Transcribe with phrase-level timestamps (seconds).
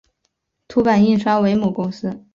[0.67, 2.25] 凸版印刷为母公司。